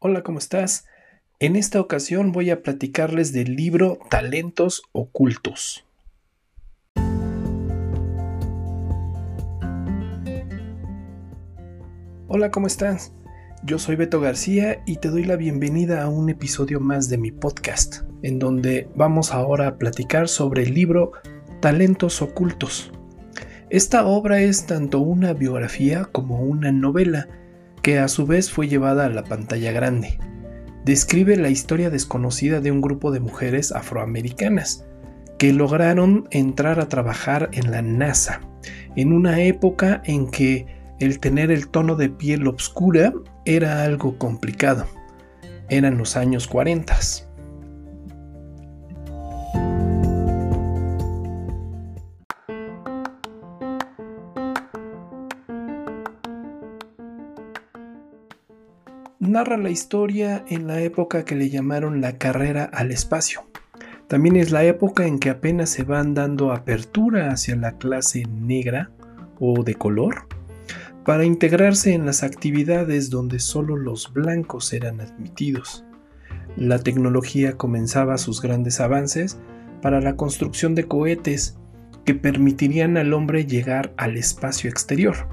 [0.00, 0.84] Hola, ¿cómo estás?
[1.40, 5.84] En esta ocasión voy a platicarles del libro Talentos Ocultos.
[12.28, 13.12] Hola, ¿cómo estás?
[13.64, 17.32] Yo soy Beto García y te doy la bienvenida a un episodio más de mi
[17.32, 21.10] podcast, en donde vamos ahora a platicar sobre el libro
[21.60, 22.92] Talentos Ocultos.
[23.68, 27.26] Esta obra es tanto una biografía como una novela
[27.88, 30.18] que a su vez fue llevada a la pantalla grande.
[30.84, 34.84] Describe la historia desconocida de un grupo de mujeres afroamericanas
[35.38, 38.42] que lograron entrar a trabajar en la NASA,
[38.94, 40.66] en una época en que
[41.00, 43.14] el tener el tono de piel oscura
[43.46, 44.84] era algo complicado.
[45.70, 46.94] Eran los años 40.
[59.28, 63.42] Narra la historia en la época que le llamaron la carrera al espacio.
[64.08, 68.90] También es la época en que apenas se van dando apertura hacia la clase negra
[69.38, 70.26] o de color
[71.04, 75.84] para integrarse en las actividades donde solo los blancos eran admitidos.
[76.56, 79.38] La tecnología comenzaba sus grandes avances
[79.80, 81.56] para la construcción de cohetes
[82.04, 85.28] que permitirían al hombre llegar al espacio exterior,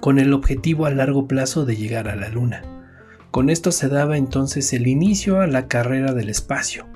[0.00, 2.73] con el objetivo a largo plazo de llegar a la Luna.
[3.34, 6.86] Con esto se daba entonces el inicio a la carrera del espacio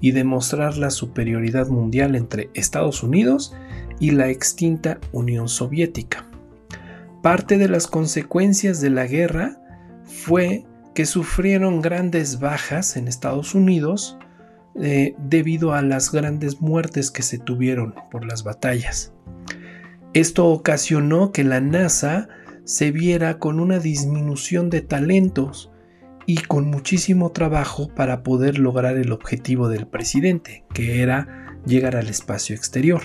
[0.00, 3.52] y demostrar la superioridad mundial entre Estados Unidos
[3.98, 6.24] y la extinta Unión Soviética.
[7.20, 9.60] Parte de las consecuencias de la guerra
[10.04, 14.18] fue que sufrieron grandes bajas en Estados Unidos
[14.80, 19.12] eh, debido a las grandes muertes que se tuvieron por las batallas.
[20.14, 22.28] Esto ocasionó que la NASA
[22.62, 25.72] se viera con una disminución de talentos
[26.28, 32.08] y con muchísimo trabajo para poder lograr el objetivo del presidente, que era llegar al
[32.08, 33.00] espacio exterior,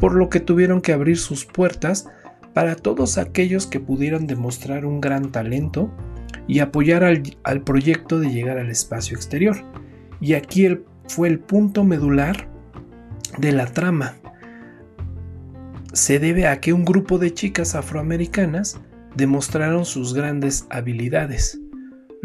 [0.00, 2.08] por lo que tuvieron que abrir sus puertas
[2.54, 5.92] para todos aquellos que pudieran demostrar un gran talento
[6.46, 9.58] y apoyar al, proyecto de llegar al espacio exterior.
[10.22, 10.78] Y aquí
[11.08, 12.48] fue el punto medular
[13.36, 14.14] de la trama.
[15.92, 18.80] Se debe a que un grupo de chicas afroamericanas
[19.14, 21.60] demostraron sus grandes habilidades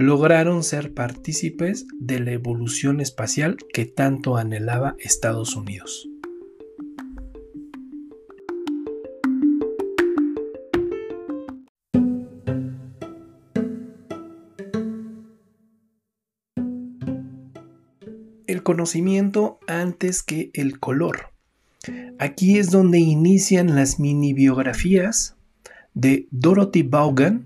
[0.02, 6.08] lograron ser partícipes de la evolución espacial que tanto anhelaba Estados Unidos.
[18.48, 21.32] El conocimiento antes que el color.
[22.20, 25.36] Aquí es donde inician las mini biografías
[25.94, 27.46] de Dorothy Vaughan,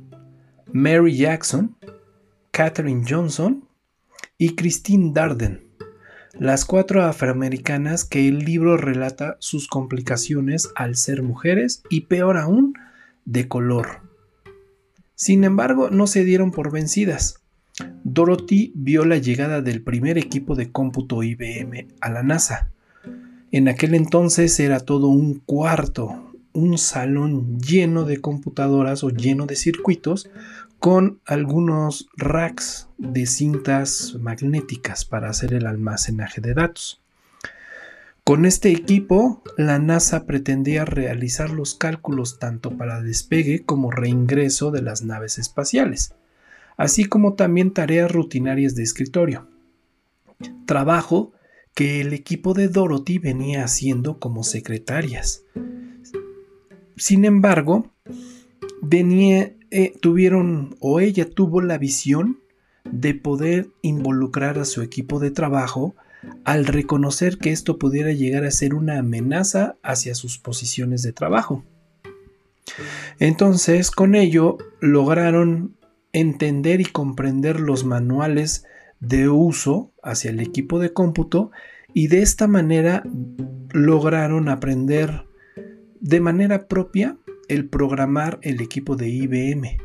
[0.73, 1.74] Mary Jackson,
[2.55, 3.65] Katherine Johnson
[4.37, 5.67] y Christine Darden,
[6.39, 12.73] las cuatro afroamericanas que el libro relata sus complicaciones al ser mujeres y peor aún,
[13.25, 14.03] de color.
[15.15, 17.41] Sin embargo, no se dieron por vencidas.
[18.05, 22.71] Dorothy vio la llegada del primer equipo de cómputo IBM a la NASA.
[23.51, 29.57] En aquel entonces era todo un cuarto, un salón lleno de computadoras o lleno de
[29.57, 30.29] circuitos
[30.85, 37.01] con algunos racks de cintas magnéticas para hacer el almacenaje de datos.
[38.23, 44.83] Con este equipo, la NASA pretendía realizar los cálculos tanto para despegue como reingreso de
[44.83, 46.13] las naves espaciales,
[46.77, 49.47] así como también tareas rutinarias de escritorio.
[50.67, 51.31] Trabajo
[51.73, 55.41] que el equipo de Dorothy venía haciendo como secretarias.
[56.95, 57.91] Sin embargo,
[58.83, 62.39] venía, eh, tuvieron o ella tuvo la visión
[62.89, 65.97] de poder involucrar a su equipo de trabajo
[66.45, 71.65] al reconocer que esto pudiera llegar a ser una amenaza hacia sus posiciones de trabajo.
[73.19, 75.75] Entonces, con ello, lograron
[76.13, 78.63] entender y comprender los manuales
[79.01, 81.51] de uso hacia el equipo de cómputo
[81.93, 83.03] y de esta manera
[83.73, 85.25] lograron aprender
[85.99, 89.77] de manera propia el programar el equipo de IBM,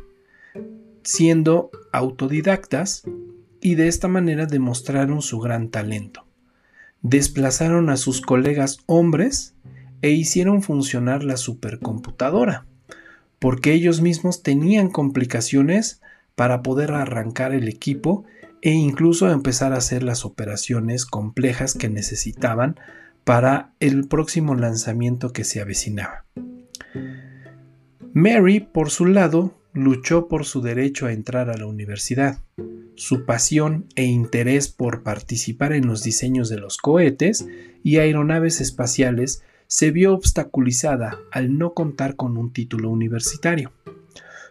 [1.03, 3.03] siendo autodidactas
[3.61, 6.25] y de esta manera demostraron su gran talento.
[7.01, 9.55] Desplazaron a sus colegas hombres
[10.01, 12.65] e hicieron funcionar la supercomputadora,
[13.39, 16.01] porque ellos mismos tenían complicaciones
[16.35, 18.23] para poder arrancar el equipo
[18.61, 22.79] e incluso empezar a hacer las operaciones complejas que necesitaban
[23.23, 26.25] para el próximo lanzamiento que se avecinaba.
[28.13, 32.39] Mary, por su lado, luchó por su derecho a entrar a la universidad.
[32.95, 37.47] su pasión e interés por participar en los diseños de los cohetes
[37.83, 43.71] y aeronaves espaciales se vio obstaculizada al no contar con un título universitario.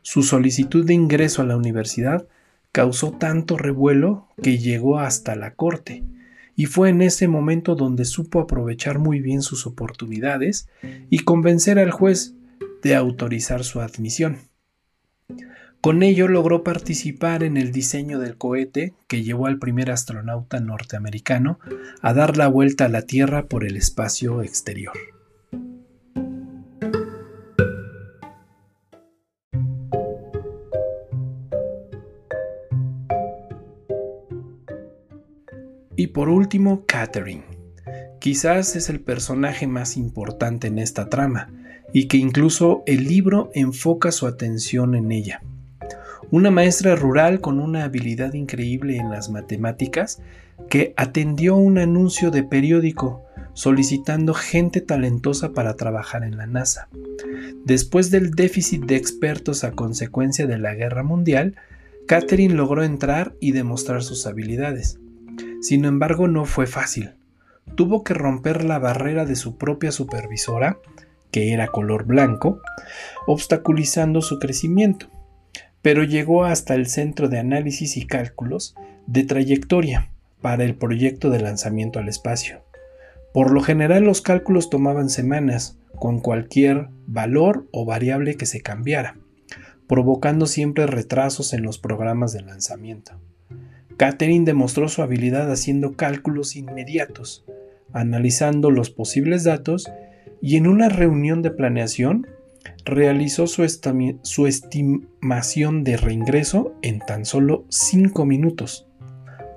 [0.03, 2.27] Su solicitud de ingreso a la universidad
[2.73, 6.03] causó tanto revuelo que llegó hasta la corte,
[6.57, 10.69] y fue en ese momento donde supo aprovechar muy bien sus oportunidades
[11.09, 12.35] y convencer al juez
[12.82, 14.38] de autorizar su admisión.
[15.81, 21.59] Con ello logró participar en el diseño del cohete que llevó al primer astronauta norteamericano
[22.03, 24.93] a dar la vuelta a la Tierra por el espacio exterior.
[35.97, 37.44] Y por último, Catherine.
[38.21, 41.60] Quizás es el personaje más importante en esta trama,
[41.93, 45.43] y que incluso el libro enfoca su atención en ella.
[46.31, 50.23] Una maestra rural con una habilidad increíble en las matemáticas
[50.69, 56.89] que atendió un anuncio de periódico solicitando gente talentosa para trabajar en la NASA.
[57.65, 61.57] Después del déficit de expertos a consecuencia de la Guerra Mundial,
[62.07, 64.99] Catherine logró entrar y demostrar sus habilidades.
[65.61, 67.11] Sin embargo, no fue fácil.
[67.75, 70.79] Tuvo que romper la barrera de su propia supervisora,
[71.31, 72.61] que era color blanco,
[73.27, 75.09] obstaculizando su crecimiento
[75.82, 78.75] pero llegó hasta el Centro de Análisis y Cálculos
[79.06, 80.11] de Trayectoria
[80.41, 82.62] para el proyecto de lanzamiento al espacio.
[83.32, 89.17] Por lo general los cálculos tomaban semanas, con cualquier valor o variable que se cambiara,
[89.87, 93.21] provocando siempre retrasos en los programas de lanzamiento.
[93.97, 97.44] Catherine demostró su habilidad haciendo cálculos inmediatos,
[97.93, 99.91] analizando los posibles datos
[100.43, 102.27] y en una reunión de planeación
[102.85, 103.65] realizó su,
[104.47, 108.89] estimación de reingreso en tan solo 5 minutos,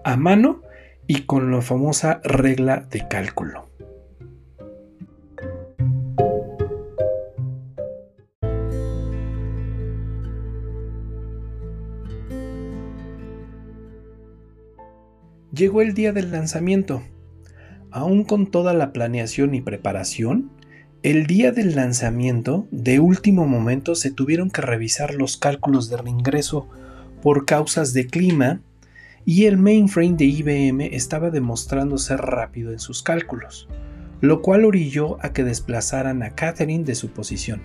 [0.04, 0.62] a mano
[1.08, 3.70] y con la famosa regla de cálculo.
[15.54, 17.04] Llegó el día del lanzamiento.
[17.92, 20.50] Aún con toda la planeación y preparación,
[21.04, 26.70] el día del lanzamiento, de último momento, se tuvieron que revisar los cálculos de reingreso
[27.22, 28.62] por causas de clima
[29.26, 33.68] y el mainframe de IBM estaba demostrando ser rápido en sus cálculos,
[34.22, 37.62] lo cual orilló a que desplazaran a Catherine de su posición.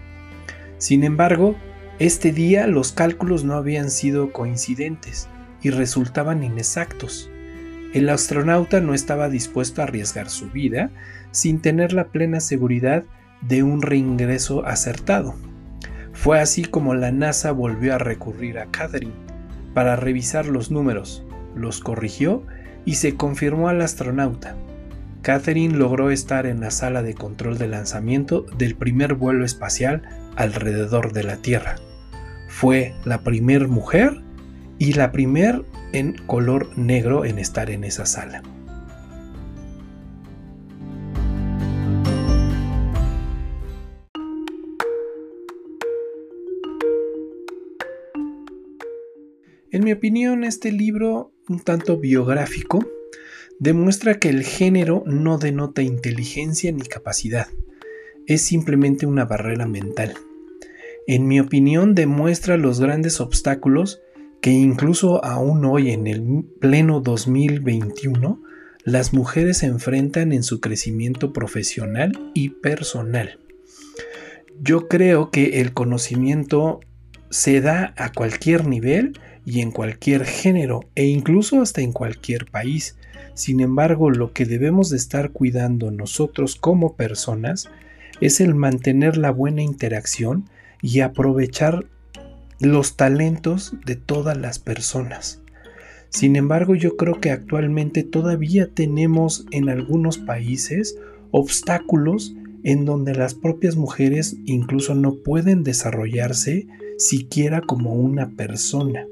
[0.78, 1.54] Sin embargo,
[2.00, 5.28] este día los cálculos no habían sido coincidentes
[5.62, 7.30] y resultaban inexactos.
[7.94, 10.90] El astronauta no estaba dispuesto a arriesgar su vida
[11.30, 13.04] sin tener la plena seguridad
[13.42, 15.34] de un reingreso acertado.
[16.12, 19.28] Fue así como la NASA volvió a recurrir a Catherine
[19.78, 21.24] para revisar los números,
[21.54, 22.42] los corrigió
[22.84, 24.56] y se confirmó al astronauta.
[25.22, 30.02] Catherine logró estar en la sala de control de lanzamiento del primer vuelo espacial
[30.36, 31.76] alrededor de la Tierra.
[32.48, 34.20] Fue la primer mujer
[34.78, 38.42] y la primer en color negro en estar en esa sala.
[49.88, 52.86] Mi opinión, este libro, un tanto biográfico,
[53.58, 57.46] demuestra que el género no denota inteligencia ni capacidad,
[58.26, 60.12] es simplemente una barrera mental.
[61.06, 64.02] En mi opinión, demuestra los grandes obstáculos
[64.42, 68.42] que incluso aún hoy en el pleno 2021
[68.84, 73.38] las mujeres se enfrentan en su crecimiento profesional y personal.
[74.60, 76.80] Yo creo que el conocimiento
[77.30, 79.18] se da a cualquier nivel
[79.48, 82.98] y en cualquier género e incluso hasta en cualquier país.
[83.32, 87.70] Sin embargo, lo que debemos de estar cuidando nosotros como personas
[88.20, 90.50] es el mantener la buena interacción
[90.82, 91.86] y aprovechar
[92.60, 95.40] los talentos de todas las personas.
[96.10, 100.98] Sin embargo, yo creo que actualmente todavía tenemos en algunos países
[101.30, 106.66] obstáculos en donde las propias mujeres incluso no pueden desarrollarse
[106.98, 109.06] siquiera como una persona.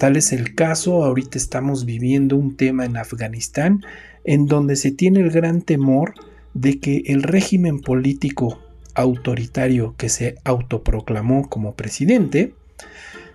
[0.00, 3.84] Tal es el caso, ahorita estamos viviendo un tema en Afganistán
[4.24, 6.14] en donde se tiene el gran temor
[6.54, 8.62] de que el régimen político
[8.94, 12.54] autoritario que se autoproclamó como presidente,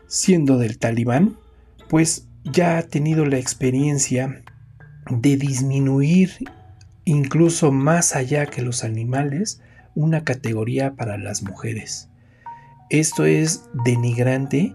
[0.07, 1.38] siendo del talibán,
[1.88, 4.43] pues ya ha tenido la experiencia
[5.12, 6.31] de disminuir
[7.03, 9.62] incluso más allá que los animales
[9.93, 12.10] una categoría para las mujeres.
[12.89, 14.74] Esto es denigrante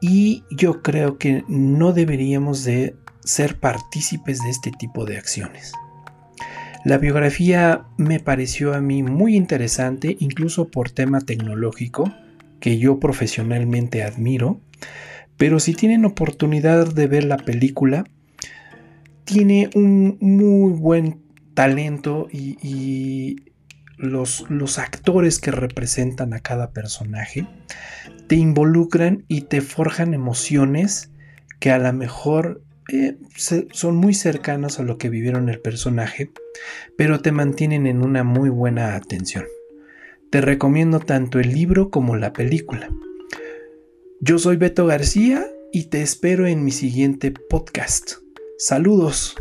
[0.00, 5.72] y yo creo que no deberíamos de ser partícipes de este tipo de acciones.
[6.84, 12.12] La biografía me pareció a mí muy interesante, incluso por tema tecnológico,
[12.60, 14.60] que yo profesionalmente admiro,
[15.36, 18.04] pero si tienen oportunidad de ver la película,
[19.24, 21.20] tiene un muy buen
[21.54, 23.36] talento y,
[23.98, 27.46] los, los, actores que representan a cada personaje
[28.26, 31.10] te involucran y te forjan emociones
[31.60, 36.30] que a lo mejor eh, son muy cercanas a lo que vivieron el personaje,
[36.96, 39.44] pero te mantienen en una muy buena atención.
[40.30, 42.90] Te recomiendo tanto el libro como la película.
[44.20, 48.14] Yo soy Beto García y te espero en mi siguiente podcast.
[48.58, 49.36] Saludos.